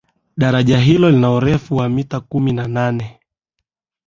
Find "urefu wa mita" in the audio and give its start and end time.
1.31-2.19